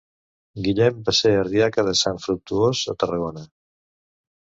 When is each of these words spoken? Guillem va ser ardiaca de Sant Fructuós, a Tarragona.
Guillem 0.67 1.03
va 1.09 1.13
ser 1.17 1.35
ardiaca 1.43 1.87
de 1.91 1.95
Sant 2.01 2.19
Fructuós, 2.25 2.85
a 2.95 2.99
Tarragona. 3.05 3.49